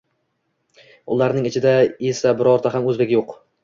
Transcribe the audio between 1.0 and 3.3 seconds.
Ularning ichida esa birorta ham oʻzbek